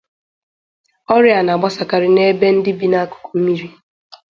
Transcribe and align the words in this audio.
Ọrịa 1.15 1.35
a 1.39 1.45
n'agbasakarị 1.45 2.09
n'ebe 2.13 2.47
ndị 2.55 2.71
bi 2.79 2.87
n'akụkụ 2.89 3.29
mmiri. 3.37 3.67